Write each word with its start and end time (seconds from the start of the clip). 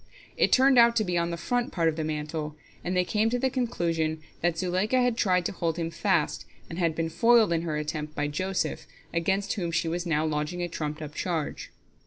It 0.35 0.51
turned 0.51 0.79
out 0.79 0.95
to 0.95 1.03
be 1.03 1.15
on 1.15 1.29
the 1.29 1.37
front 1.37 1.71
part 1.71 1.87
of 1.87 1.95
the 1.95 2.03
mantle, 2.03 2.55
and 2.83 2.97
they 2.97 3.03
came 3.05 3.29
to 3.29 3.37
the 3.37 3.51
conclusion 3.51 4.19
that 4.41 4.57
Zuleika 4.57 4.99
had 4.99 5.15
tried 5.15 5.45
to 5.45 5.51
hold 5.51 5.77
him 5.77 5.91
fast, 5.91 6.43
and 6.71 6.79
had 6.79 6.95
been 6.95 7.07
foiled 7.07 7.53
in 7.53 7.61
her 7.61 7.77
attempt 7.77 8.15
by 8.15 8.27
Joseph, 8.27 8.87
against 9.13 9.53
whom 9.53 9.69
she 9.71 9.87
was 9.87 10.07
now 10.07 10.25
lodging 10.25 10.63
a 10.63 10.67
trumped 10.67 11.03
up 11.03 11.13
charge. 11.13 11.69